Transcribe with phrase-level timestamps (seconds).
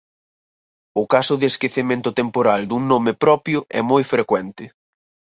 [1.01, 4.65] O caso de esquecemento temporal dun nome propio é moi frecuente.